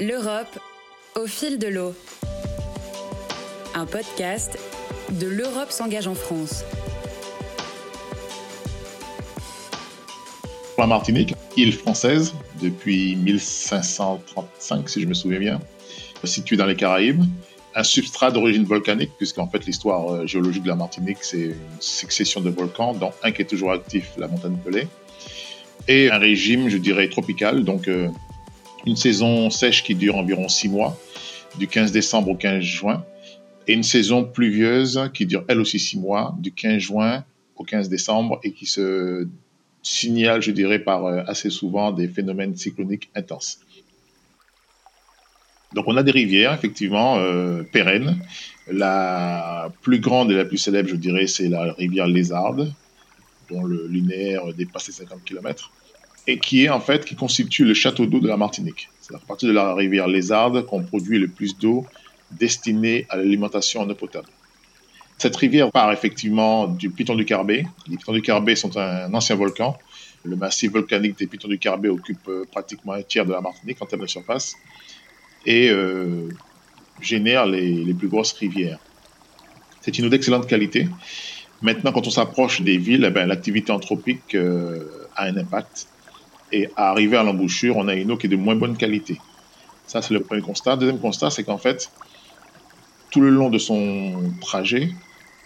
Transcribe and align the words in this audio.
L'Europe 0.00 0.58
au 1.14 1.28
fil 1.28 1.56
de 1.56 1.68
l'eau. 1.68 1.94
Un 3.76 3.86
podcast 3.86 4.58
de 5.12 5.28
l'Europe 5.28 5.70
s'engage 5.70 6.08
en 6.08 6.16
France. 6.16 6.64
La 10.78 10.88
Martinique, 10.88 11.34
île 11.56 11.72
française 11.72 12.34
depuis 12.60 13.14
1535 13.14 14.88
si 14.88 15.00
je 15.00 15.06
me 15.06 15.14
souviens 15.14 15.38
bien, 15.38 15.60
située 16.24 16.56
dans 16.56 16.66
les 16.66 16.74
Caraïbes, 16.74 17.22
un 17.76 17.84
substrat 17.84 18.32
d'origine 18.32 18.64
volcanique, 18.64 19.12
puisqu'en 19.16 19.46
fait 19.46 19.64
l'histoire 19.64 20.12
euh, 20.12 20.26
géologique 20.26 20.64
de 20.64 20.70
la 20.70 20.76
Martinique, 20.76 21.18
c'est 21.20 21.38
une 21.38 21.54
succession 21.78 22.40
de 22.40 22.50
volcans, 22.50 22.94
dont 22.94 23.12
un 23.22 23.30
qui 23.30 23.42
est 23.42 23.46
toujours 23.46 23.70
actif, 23.70 24.10
la 24.16 24.26
montagne 24.26 24.56
Pelée, 24.56 24.88
et 25.86 26.10
un 26.10 26.18
régime, 26.18 26.68
je 26.68 26.78
dirais, 26.78 27.08
tropical, 27.08 27.62
donc 27.62 27.86
euh, 27.86 28.08
une 28.86 28.96
saison 28.96 29.50
sèche 29.50 29.82
qui 29.82 29.94
dure 29.94 30.16
environ 30.16 30.48
six 30.48 30.68
mois, 30.68 30.98
du 31.58 31.68
15 31.68 31.92
décembre 31.92 32.30
au 32.30 32.36
15 32.36 32.62
juin, 32.62 33.04
et 33.66 33.72
une 33.72 33.82
saison 33.82 34.24
pluvieuse 34.24 35.10
qui 35.14 35.26
dure 35.26 35.44
elle 35.48 35.60
aussi 35.60 35.78
six 35.78 35.98
mois, 35.98 36.34
du 36.38 36.52
15 36.52 36.78
juin 36.78 37.24
au 37.56 37.64
15 37.64 37.88
décembre, 37.88 38.40
et 38.42 38.52
qui 38.52 38.66
se 38.66 39.26
signale, 39.82 40.42
je 40.42 40.50
dirais, 40.50 40.78
par 40.78 41.04
euh, 41.06 41.22
assez 41.26 41.50
souvent 41.50 41.92
des 41.92 42.08
phénomènes 42.08 42.56
cycloniques 42.56 43.10
intenses. 43.14 43.60
Donc 45.74 45.86
on 45.88 45.96
a 45.96 46.02
des 46.02 46.12
rivières, 46.12 46.54
effectivement, 46.54 47.18
euh, 47.18 47.62
pérennes. 47.62 48.18
La 48.70 49.70
plus 49.82 49.98
grande 49.98 50.30
et 50.30 50.34
la 50.34 50.44
plus 50.44 50.58
célèbre, 50.58 50.88
je 50.88 50.96
dirais, 50.96 51.26
c'est 51.26 51.48
la 51.48 51.72
rivière 51.74 52.06
Lézarde, 52.06 52.72
dont 53.50 53.64
le 53.64 53.86
linéaire 53.86 54.42
dépasse 54.54 54.86
les 54.86 54.94
50 54.94 55.24
km, 55.24 55.70
et 56.26 56.38
qui 56.38 56.64
est 56.64 56.68
en 56.70 56.80
fait, 56.80 57.04
qui 57.04 57.14
constitue 57.14 57.64
le 57.64 57.74
château 57.74 58.06
d'eau 58.06 58.20
de 58.20 58.28
la 58.28 58.36
Martinique. 58.36 58.88
C'est 59.00 59.14
à 59.14 59.18
partir 59.18 59.48
de 59.48 59.54
la 59.54 59.74
rivière 59.74 60.08
Lézarde 60.08 60.64
qu'on 60.66 60.82
produit 60.82 61.18
le 61.18 61.28
plus 61.28 61.58
d'eau 61.58 61.84
destinée 62.30 63.06
à 63.10 63.16
l'alimentation 63.16 63.82
en 63.82 63.90
eau 63.90 63.94
potable. 63.94 64.28
Cette 65.18 65.36
rivière 65.36 65.70
part 65.70 65.92
effectivement 65.92 66.66
du 66.66 66.90
Piton 66.90 67.14
du 67.14 67.24
Carbet. 67.24 67.66
Les 67.88 67.96
Pitons 67.96 68.12
du 68.12 68.22
Carbet 68.22 68.56
sont 68.56 68.76
un 68.76 69.12
ancien 69.14 69.36
volcan. 69.36 69.78
Le 70.24 70.36
massif 70.36 70.72
volcanique 70.72 71.18
des 71.18 71.26
Pitons 71.26 71.48
du 71.48 71.58
Carbet 71.58 71.88
occupe 71.88 72.28
euh, 72.28 72.44
pratiquement 72.50 72.94
un 72.94 73.02
tiers 73.02 73.26
de 73.26 73.32
la 73.32 73.40
Martinique 73.40 73.80
en 73.80 73.86
termes 73.86 74.02
de 74.02 74.06
surface 74.06 74.56
et 75.46 75.68
euh, 75.70 76.28
génère 77.00 77.46
les, 77.46 77.92
plus 77.94 78.08
grosses 78.08 78.32
rivières. 78.32 78.78
C'est 79.82 79.98
une 79.98 80.06
eau 80.06 80.08
d'excellente 80.08 80.46
qualité. 80.46 80.88
Maintenant, 81.60 81.92
quand 81.92 82.06
on 82.06 82.10
s'approche 82.10 82.62
des 82.62 82.78
villes, 82.78 83.04
eh 83.06 83.10
ben, 83.10 83.26
l'activité 83.26 83.70
anthropique 83.70 84.34
euh, 84.34 85.06
a 85.14 85.24
un 85.24 85.36
impact. 85.36 85.88
Et 86.54 86.68
à 86.76 86.90
arriver 86.90 87.16
à 87.16 87.24
l'embouchure, 87.24 87.76
on 87.76 87.88
a 87.88 87.94
une 87.94 88.12
eau 88.12 88.16
qui 88.16 88.26
est 88.26 88.30
de 88.30 88.36
moins 88.36 88.54
bonne 88.54 88.76
qualité. 88.76 89.18
Ça, 89.88 90.02
c'est 90.02 90.14
le 90.14 90.20
premier 90.20 90.40
constat. 90.40 90.76
Deuxième 90.76 91.00
constat, 91.00 91.30
c'est 91.30 91.42
qu'en 91.42 91.58
fait, 91.58 91.90
tout 93.10 93.20
le 93.20 93.30
long 93.30 93.50
de 93.50 93.58
son 93.58 94.22
trajet, 94.40 94.88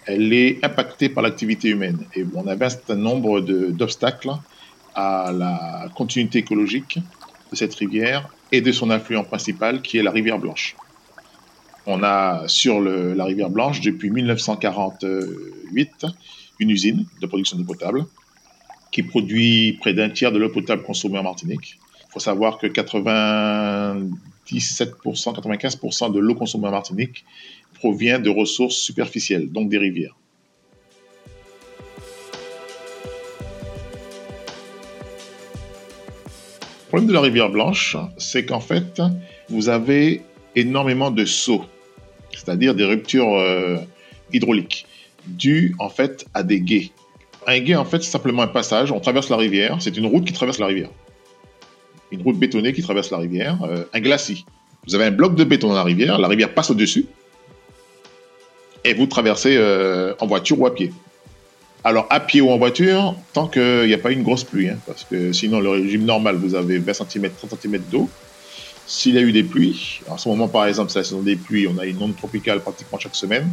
elle 0.05 0.35
est 0.35 0.63
impactée 0.63 1.09
par 1.09 1.23
l'activité 1.23 1.71
humaine. 1.71 1.99
Et 2.15 2.27
on 2.35 2.47
avait 2.47 2.67
un 2.67 2.69
certain 2.69 2.97
nombre 2.97 3.41
d'obstacles 3.41 4.33
à 4.95 5.33
la 5.33 5.89
continuité 5.95 6.41
écologique 6.41 6.99
de 7.51 7.57
cette 7.57 7.75
rivière 7.75 8.29
et 8.53 8.61
de 8.61 8.71
son 8.71 8.91
affluent 8.91 9.25
principal 9.25 9.81
qui 9.81 9.97
est 9.97 10.03
la 10.03 10.11
rivière 10.11 10.39
Blanche. 10.39 10.77
On 11.87 12.03
a 12.03 12.47
sur 12.49 12.83
la 12.83 13.25
rivière 13.25 13.49
Blanche 13.49 13.81
depuis 13.81 14.11
1948 14.11 16.07
une 16.59 16.71
usine 16.71 17.07
de 17.19 17.27
production 17.27 17.57
d'eau 17.57 17.65
potable 17.65 18.05
qui 18.91 19.03
produit 19.03 19.75
près 19.75 19.95
d'un 19.95 20.11
tiers 20.11 20.33
de 20.33 20.39
l'eau 20.39 20.49
potable 20.49 20.83
consommée 20.83 21.19
en 21.19 21.23
Martinique. 21.23 21.79
Il 22.09 22.13
faut 22.13 22.21
savoir 22.21 22.59
que 22.59 22.67
97%, 22.67 24.09
95% 24.51 26.13
de 26.13 26.19
l'eau 26.19 26.35
consommée 26.35 26.69
en 26.69 26.73
Martinique 26.73 27.25
provient 27.75 28.19
de 28.19 28.31
ressources 28.31 28.77
superficielles, 28.77 29.53
donc 29.53 29.69
des 29.69 29.79
rivières. 29.79 30.17
Le 36.89 36.91
problème 36.91 37.09
de 37.09 37.13
la 37.13 37.21
rivière 37.21 37.51
Blanche, 37.51 37.99
c'est 38.17 38.47
qu'en 38.47 38.61
fait, 38.61 39.03
vous 39.51 39.69
avez 39.69 40.23
énormément 40.57 41.11
de 41.11 41.27
sauts, 41.27 41.67
c'est-à-dire 42.33 42.75
des 42.75 42.87
ruptures 42.87 43.35
euh, 43.35 43.77
hydrauliques, 44.33 44.87
dues 45.27 45.77
en 45.79 45.91
fait 45.91 46.27
à 46.33 46.43
des 46.43 46.63
guets. 46.63 46.91
Un 47.47 47.61
guet, 47.61 47.77
en 47.77 47.85
fait, 47.85 48.03
c'est 48.03 48.11
simplement 48.11 48.43
un 48.43 48.49
passage. 48.49 48.93
On 48.93 49.01
traverse 49.01 49.29
la 49.31 49.37
rivière. 49.37 49.77
C'est 49.81 49.97
une 49.97 50.07
route 50.07 50.25
qui 50.25 50.33
traverse 50.33 50.59
la 50.59 50.67
rivière. 50.67 50.91
Une 52.11 52.23
route 52.23 52.39
bétonnée 52.39 52.73
qui 52.73 52.83
traverse 52.83 53.11
la 53.11 53.19
rivière. 53.19 53.59
Euh, 53.63 53.85
un 53.93 54.01
glacis. 54.01 54.45
Vous 54.87 54.95
avez 54.95 55.05
un 55.05 55.11
bloc 55.11 55.35
de 55.35 55.45
béton 55.45 55.69
dans 55.69 55.75
la 55.75 55.83
rivière. 55.83 56.19
La 56.19 56.29
rivière 56.29 56.53
passe 56.53 56.71
au-dessus. 56.71 57.07
Et 58.85 58.95
vous 58.95 59.07
traversez 59.07 59.57
euh, 59.57 60.15
en 60.21 60.27
voiture 60.27 60.61
ou 60.61 60.67
à 60.67 60.75
pied. 60.75 60.93
Alors, 61.85 62.07
à 62.11 62.21
pied 62.21 62.41
ou 62.41 62.51
en 62.51 62.59
voiture, 62.59 63.15
tant 63.33 63.47
qu'il 63.47 63.87
n'y 63.87 63.95
a 63.95 63.99
pas 63.99 64.11
une 64.11 64.23
grosse 64.23 64.45
pluie, 64.45 64.69
hein, 64.69 64.79
parce 64.87 65.05
que 65.05 65.33
sinon, 65.33 65.61
le 65.61 65.71
régime 65.71 66.05
normal, 66.05 66.37
vous 66.37 66.55
avez 66.55 66.79
20 66.79 66.93
cm, 66.93 67.31
30 67.31 67.61
cm 67.61 67.83
d'eau. 67.91 68.11
S'il 68.87 69.15
y 69.15 69.19
a 69.19 69.21
eu 69.21 69.33
des 69.33 69.45
pluies, 69.45 70.01
en 70.09 70.19
ce 70.19 70.29
moment, 70.29 70.49
par 70.49 70.67
exemple, 70.67 70.91
c'est 70.91 70.99
la 70.99 71.05
saison 71.05 71.21
des 71.21 71.37
pluies, 71.37 71.69
on 71.69 71.79
a 71.79 71.87
une 71.87 72.03
onde 72.03 72.17
tropicale 72.17 72.61
pratiquement 72.61 72.99
chaque 72.99 73.15
semaine, 73.15 73.49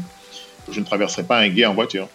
je 0.71 0.79
ne 0.79 0.85
traverserai 0.85 1.23
pas 1.23 1.39
un 1.39 1.49
guet 1.49 1.65
en 1.65 1.73
voiture. 1.73 2.07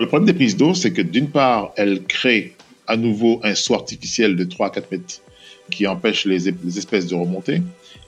Le 0.00 0.06
problème 0.06 0.26
des 0.26 0.32
prises 0.32 0.56
d'eau, 0.56 0.72
c'est 0.72 0.94
que 0.94 1.02
d'une 1.02 1.28
part, 1.28 1.72
elles 1.76 2.02
créent 2.04 2.54
à 2.86 2.96
nouveau 2.96 3.38
un 3.42 3.54
saut 3.54 3.74
artificiel 3.74 4.34
de 4.34 4.44
3 4.44 4.68
à 4.68 4.70
4 4.70 4.90
mètres 4.90 5.20
qui 5.70 5.86
empêche 5.86 6.24
les, 6.24 6.48
espèces 6.48 7.06
de 7.06 7.14
remonter. 7.14 7.60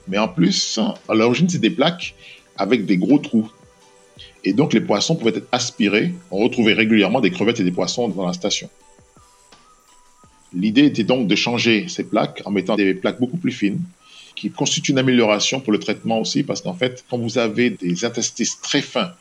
Mais 0.07 0.17
en 0.17 0.27
plus, 0.27 0.79
à 1.07 1.13
l'origine, 1.13 1.47
c'est 1.47 1.59
des 1.59 1.69
plaques 1.69 2.15
avec 2.57 2.87
des 2.87 2.97
gros 2.97 3.19
trous. 3.19 3.47
Et 4.43 4.53
donc 4.53 4.73
les 4.73 4.81
poissons 4.81 5.15
pouvaient 5.15 5.37
être 5.37 5.47
aspirés. 5.51 6.15
On 6.31 6.39
retrouvait 6.39 6.73
régulièrement 6.73 7.21
des 7.21 7.29
crevettes 7.29 7.59
et 7.59 7.63
des 7.63 7.71
poissons 7.71 8.09
dans 8.09 8.25
la 8.25 8.33
station. 8.33 8.71
L'idée 10.51 10.85
était 10.85 11.03
donc 11.03 11.27
de 11.27 11.35
changer 11.35 11.87
ces 11.89 12.05
plaques 12.05 12.41
en 12.45 12.49
mettant 12.49 12.75
des 12.75 12.95
plaques 12.95 13.19
beaucoup 13.19 13.37
plus 13.37 13.51
fines, 13.51 13.81
qui 14.35 14.49
constituent 14.49 14.93
une 14.93 14.99
amélioration 14.99 15.59
pour 15.59 15.71
le 15.71 15.77
traitement 15.77 16.19
aussi, 16.19 16.41
parce 16.41 16.61
qu'en 16.61 16.73
fait, 16.73 17.05
quand 17.07 17.19
vous 17.19 17.37
avez 17.37 17.69
des 17.69 18.03
interstices 18.03 18.59
très 18.61 18.81
fins, 18.81 19.13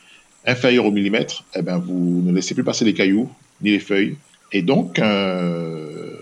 inférieurs 0.47 0.86
au 0.86 0.91
millimètre, 0.91 1.44
eh 1.54 1.62
ben, 1.62 1.78
vous 1.78 2.22
ne 2.25 2.32
laissez 2.32 2.54
plus 2.54 2.64
passer 2.64 2.84
les 2.84 2.94
cailloux 2.94 3.30
ni 3.60 3.70
les 3.70 3.78
feuilles. 3.78 4.16
Et 4.53 4.62
donc, 4.62 4.98
euh, 4.98 6.16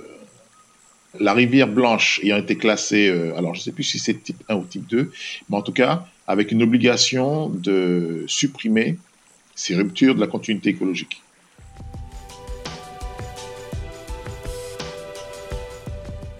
la 1.18 1.32
rivière 1.32 1.68
Blanche 1.68 2.20
ayant 2.22 2.36
été 2.36 2.56
classée, 2.56 3.08
euh, 3.08 3.36
alors 3.36 3.54
je 3.54 3.60
ne 3.60 3.64
sais 3.64 3.72
plus 3.72 3.84
si 3.84 3.98
c'est 3.98 4.14
type 4.14 4.42
1 4.48 4.56
ou 4.56 4.64
type 4.64 4.86
2, 4.88 5.10
mais 5.48 5.56
en 5.56 5.62
tout 5.62 5.72
cas, 5.72 6.06
avec 6.26 6.52
une 6.52 6.62
obligation 6.62 7.48
de 7.48 8.24
supprimer 8.26 8.98
ces 9.54 9.74
ruptures 9.74 10.14
de 10.14 10.20
la 10.20 10.26
continuité 10.26 10.70
écologique. 10.70 11.22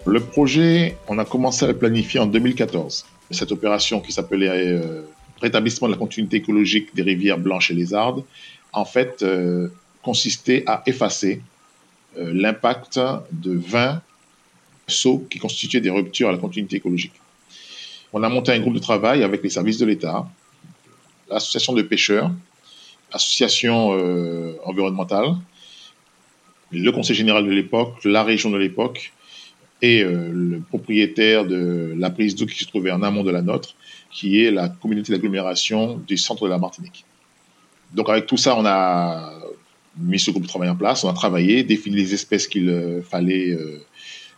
Le 0.07 0.21
projet, 0.21 0.97
on 1.09 1.19
a 1.19 1.25
commencé 1.25 1.65
à 1.65 1.69
le 1.69 1.77
planifier 1.77 2.21
en 2.21 2.27
2014. 2.27 3.05
Cette 3.31 3.53
opération 3.53 4.01
qui 4.01 4.13
s'appelait 4.13 4.49
euh, 4.49 5.03
Rétablissement 5.41 5.89
de 5.89 5.93
la 5.93 5.99
continuité 5.99 6.39
écologique 6.39 6.95
des 6.95 7.03
rivières 7.03 7.39
Blanches 7.39 7.71
et 7.71 7.75
Lézardes, 7.75 8.25
en 8.73 8.85
fait, 8.85 9.23
euh, 9.23 9.69
consistait 10.03 10.65
à 10.67 10.83
effacer 10.87 11.43
euh, 12.19 12.33
l'impact 12.35 13.01
de 13.33 13.53
20 13.57 14.03
sauts 14.87 15.27
qui 15.31 15.39
constituaient 15.39 15.81
des 15.81 15.91
ruptures 15.91 16.29
à 16.29 16.33
la 16.33 16.39
continuité 16.39 16.77
écologique. 16.77 17.13
On 18.13 18.23
a 18.23 18.29
monté 18.29 18.53
un 18.53 18.61
groupe 18.61 18.75
de 18.75 18.81
travail 18.81 19.23
avec 19.23 19.43
les 19.43 19.51
services 19.51 19.79
de 19.79 19.87
l'État, 19.87 20.29
l'association 21.31 21.73
de 21.73 21.83
pêcheurs, 21.83 22.31
l'association 23.13 23.93
euh, 23.93 24.57
environnementale, 24.65 25.37
le 26.73 26.91
conseil 26.91 27.17
général 27.17 27.45
de 27.45 27.51
l'époque, 27.51 28.05
la 28.05 28.23
région 28.23 28.51
de 28.51 28.57
l'époque 28.57 29.13
et 29.83 30.03
euh, 30.03 30.31
le 30.33 30.61
propriétaire 30.61 31.47
de 31.47 31.95
la 31.97 32.11
prise 32.11 32.35
d'eau 32.35 32.47
qui 32.47 32.59
se 32.59 32.67
trouvait 32.67 32.91
en 32.91 33.03
amont 33.03 33.23
de 33.23 33.31
la 33.31 33.43
nôtre, 33.43 33.75
qui 34.11 34.43
est 34.45 34.51
la 34.51 34.69
communauté 34.69 35.13
d'agglomération 35.13 35.99
du 36.07 36.17
centre 36.17 36.45
de 36.45 36.51
la 36.51 36.59
Martinique. 36.59 37.05
Donc 37.95 38.09
avec 38.09 38.27
tout 38.27 38.37
ça, 38.37 38.57
on 38.57 38.65
a 38.67 39.33
mis 39.99 40.19
ce 40.19 40.31
groupe 40.31 40.45
de 40.45 40.49
travail 40.49 40.69
en 40.69 40.77
place, 40.77 41.05
on 41.05 41.09
a 41.09 41.13
travaillé, 41.13 41.63
défini 41.65 41.97
les 41.97 42.15
espèces 42.15 42.47
qu'il 42.47 42.69
euh, 42.69 43.03
fallait, 43.03 43.57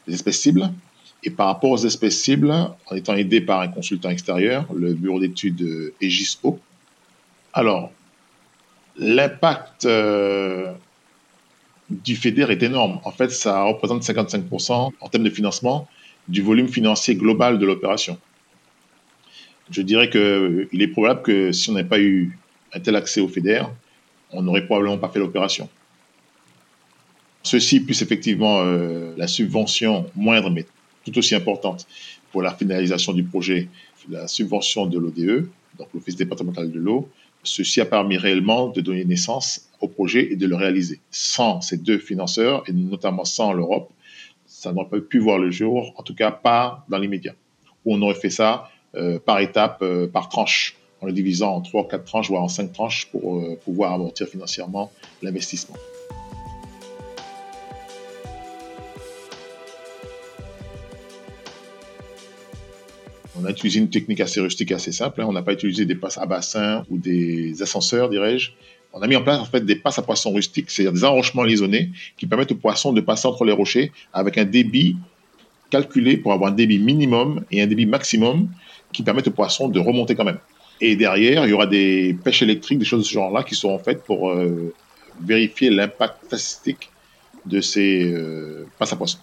les 0.06 0.14
espèces 0.14 0.40
cibles, 0.40 0.70
et 1.24 1.30
par 1.30 1.46
rapport 1.46 1.70
aux 1.70 1.84
espèces 1.84 2.20
cibles, 2.20 2.50
en 2.50 2.96
étant 2.96 3.14
aidé 3.14 3.40
par 3.40 3.60
un 3.60 3.68
consultant 3.68 4.10
extérieur, 4.10 4.66
le 4.74 4.94
bureau 4.94 5.20
d'études 5.20 5.92
EGISO, 6.00 6.58
alors, 7.54 7.92
l'impact 8.96 9.84
euh, 9.84 10.72
du 12.04 12.16
FEDER 12.16 12.46
est 12.50 12.62
énorme. 12.62 13.00
En 13.04 13.10
fait, 13.10 13.30
ça 13.30 13.62
représente 13.62 14.02
55% 14.02 14.92
en 15.00 15.08
termes 15.08 15.24
de 15.24 15.30
financement 15.30 15.88
du 16.28 16.42
volume 16.42 16.68
financier 16.68 17.14
global 17.14 17.58
de 17.58 17.66
l'opération. 17.66 18.18
Je 19.70 19.82
dirais 19.82 20.10
qu'il 20.10 20.82
est 20.82 20.88
probable 20.88 21.22
que 21.22 21.52
si 21.52 21.70
on 21.70 21.74
n'avait 21.74 21.88
pas 21.88 22.00
eu 22.00 22.38
un 22.72 22.80
tel 22.80 22.96
accès 22.96 23.20
au 23.20 23.28
FEDER, 23.28 23.64
on 24.30 24.42
n'aurait 24.42 24.64
probablement 24.64 24.98
pas 24.98 25.08
fait 25.08 25.18
l'opération. 25.18 25.68
Ceci 27.42 27.80
plus 27.80 28.00
effectivement 28.02 28.62
euh, 28.62 29.14
la 29.16 29.26
subvention 29.26 30.06
moindre, 30.14 30.50
mais 30.50 30.66
tout 31.04 31.16
aussi 31.18 31.34
importante 31.34 31.86
pour 32.30 32.42
la 32.42 32.54
finalisation 32.54 33.12
du 33.12 33.24
projet, 33.24 33.68
la 34.08 34.28
subvention 34.28 34.86
de 34.86 34.98
l'ODE, 34.98 35.48
donc 35.78 35.88
l'Office 35.92 36.16
départemental 36.16 36.70
de 36.70 36.78
l'eau. 36.78 37.08
Ceci 37.42 37.80
a 37.80 37.84
permis 37.84 38.16
réellement 38.16 38.68
de 38.68 38.80
donner 38.80 39.04
naissance 39.04 39.68
au 39.82 39.88
projet 39.88 40.32
et 40.32 40.36
de 40.36 40.46
le 40.46 40.56
réaliser. 40.56 41.00
Sans 41.10 41.60
ces 41.60 41.76
deux 41.76 41.98
financeurs, 41.98 42.62
et 42.68 42.72
notamment 42.72 43.24
sans 43.24 43.52
l'Europe, 43.52 43.90
ça 44.46 44.72
n'aurait 44.72 44.88
pas 44.88 45.00
pu 45.00 45.18
voir 45.18 45.38
le 45.38 45.50
jour, 45.50 45.92
en 45.96 46.02
tout 46.02 46.14
cas 46.14 46.30
pas 46.30 46.86
dans 46.88 46.98
l'immédiat. 46.98 47.34
Où 47.84 47.94
on 47.94 48.02
aurait 48.02 48.14
fait 48.14 48.30
ça 48.30 48.70
euh, 48.94 49.18
par 49.18 49.40
étape, 49.40 49.78
euh, 49.82 50.06
par 50.06 50.28
tranche, 50.28 50.76
en 51.00 51.06
le 51.06 51.12
divisant 51.12 51.56
en 51.56 51.60
trois, 51.60 51.88
quatre 51.88 52.04
tranches, 52.04 52.28
voire 52.28 52.42
en 52.42 52.48
cinq 52.48 52.72
tranches 52.72 53.08
pour 53.10 53.38
euh, 53.38 53.58
pouvoir 53.64 53.92
amortir 53.92 54.28
financièrement 54.28 54.92
l'investissement. 55.20 55.76
On 63.34 63.44
a 63.44 63.50
utilisé 63.50 63.80
une 63.80 63.90
technique 63.90 64.20
assez 64.20 64.40
rustique, 64.40 64.70
assez 64.70 64.92
simple. 64.92 65.20
Hein. 65.20 65.26
On 65.28 65.32
n'a 65.32 65.42
pas 65.42 65.54
utilisé 65.54 65.84
des 65.84 65.96
passes 65.96 66.18
à 66.18 66.26
bassin 66.26 66.84
ou 66.90 66.98
des 66.98 67.60
ascenseurs, 67.62 68.08
dirais-je. 68.08 68.52
On 68.92 69.00
a 69.00 69.06
mis 69.06 69.16
en 69.16 69.22
place 69.22 69.50
des 69.50 69.76
passes 69.76 69.98
à 69.98 70.02
poissons 70.02 70.32
rustiques, 70.32 70.70
c'est-à-dire 70.70 70.92
des 70.92 71.04
enrochements 71.04 71.44
lisonnés 71.44 71.90
qui 72.16 72.26
permettent 72.26 72.52
aux 72.52 72.56
poissons 72.56 72.92
de 72.92 73.00
passer 73.00 73.26
entre 73.26 73.44
les 73.44 73.52
rochers 73.52 73.90
avec 74.12 74.36
un 74.36 74.44
débit 74.44 74.96
calculé 75.70 76.18
pour 76.18 76.32
avoir 76.32 76.52
un 76.52 76.54
débit 76.54 76.78
minimum 76.78 77.44
et 77.50 77.62
un 77.62 77.66
débit 77.66 77.86
maximum 77.86 78.48
qui 78.92 79.02
permettent 79.02 79.28
aux 79.28 79.32
poissons 79.32 79.68
de 79.68 79.80
remonter 79.80 80.14
quand 80.14 80.24
même. 80.24 80.38
Et 80.82 80.96
derrière, 80.96 81.46
il 81.46 81.50
y 81.50 81.52
aura 81.54 81.66
des 81.66 82.14
pêches 82.22 82.42
électriques, 82.42 82.78
des 82.78 82.84
choses 82.84 83.02
de 83.02 83.06
ce 83.06 83.12
genre-là 83.12 83.42
qui 83.44 83.54
seront 83.54 83.78
faites 83.78 84.04
pour 84.04 84.30
euh, 84.30 84.74
vérifier 85.22 85.70
l'impact 85.70 86.26
statistique 86.26 86.90
de 87.46 87.60
ces 87.60 88.12
euh, 88.12 88.66
passes 88.78 88.92
à 88.92 88.96
poissons. 88.96 89.18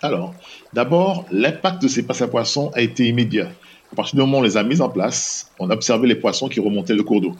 Alors, 0.00 0.34
d'abord, 0.72 1.26
l'impact 1.30 1.82
de 1.82 1.88
ces 1.88 2.04
passes 2.04 2.22
à 2.22 2.28
poissons 2.28 2.70
a 2.74 2.80
été 2.80 3.06
immédiat. 3.06 3.50
À 3.92 3.94
partir 3.94 4.14
du 4.14 4.20
moment 4.22 4.38
où 4.38 4.40
on 4.40 4.44
les 4.44 4.56
a 4.56 4.62
mis 4.62 4.80
en 4.80 4.88
place, 4.88 5.52
on 5.58 5.68
a 5.68 5.74
observé 5.74 6.08
les 6.08 6.14
poissons 6.14 6.48
qui 6.48 6.60
remontaient 6.60 6.94
le 6.94 7.02
cours 7.02 7.20
d'eau. 7.20 7.36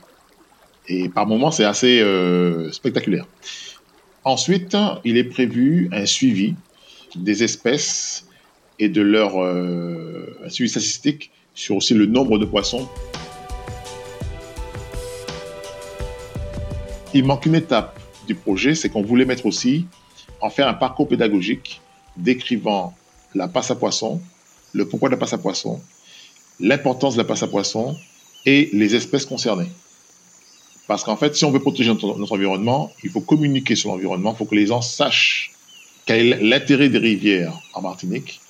Et 0.89 1.09
par 1.09 1.27
moments, 1.27 1.51
c'est 1.51 1.65
assez 1.65 2.01
euh, 2.01 2.71
spectaculaire. 2.73 3.27
Ensuite, 4.25 4.77
il 5.05 5.17
est 5.17 5.25
prévu 5.25 5.89
un 5.93 6.07
suivi 6.07 6.55
des 7.15 7.43
espèces 7.43 8.27
et 8.79 8.89
de 8.89 9.03
leur 9.03 9.43
euh, 9.43 10.39
un 10.45 10.49
suivi 10.49 10.69
statistique 10.69 11.31
sur 11.55 11.77
aussi 11.77 11.95
le 11.95 12.07
nombre 12.07 12.39
de 12.39 12.45
poissons. 12.45 12.89
Il 17.15 17.25
manque 17.25 17.47
une 17.47 17.55
étape 17.55 18.01
du 18.27 18.35
projet, 18.35 18.75
c'est 18.75 18.89
qu'on 18.89 19.03
voulait 19.03 19.25
mettre 19.25 19.47
aussi 19.47 19.87
en 20.41 20.51
faire 20.51 20.69
un 20.69 20.75
parcours 20.75 21.09
pédagogique 21.09 21.81
décrivant 22.17 22.95
la 23.35 23.49
passe 23.49 23.71
à 23.71 23.77
poisson, 23.77 24.21
le 24.73 24.87
pourquoi 24.87 25.09
de 25.09 25.15
la 25.15 25.19
passe 25.19 25.33
à 25.33 25.39
poisson, 25.39 25.81
l'importance 26.59 27.15
de 27.15 27.19
la 27.19 27.25
passe 27.25 27.43
à 27.43 27.49
poisson 27.49 27.97
et 28.47 28.71
les 28.73 28.95
espèces 28.95 29.27
concernées. 29.27 29.69
Parce 30.93 31.05
qu'en 31.05 31.17
fait, 31.17 31.35
si 31.35 31.47
on 31.47 31.51
veut 31.51 31.59
protéger 31.59 31.89
notre, 31.89 32.35
environnement, 32.35 32.93
il 33.03 33.09
faut 33.09 33.23
communiquer 33.23 33.77
sur 33.77 33.89
l'environnement, 33.89 34.35
il 34.35 34.37
faut 34.37 34.45
que 34.45 34.55
les 34.55 34.67
gens 34.67 34.83
sachent 34.83 35.53
quel 36.05 36.35
est 36.35 36.43
l'intérêt 36.43 36.91
des 36.91 36.99
rivières 36.99 37.55
en 37.73 37.81
Martinique 37.81 38.43